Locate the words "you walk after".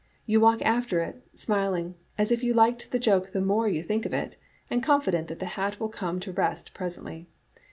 0.25-1.01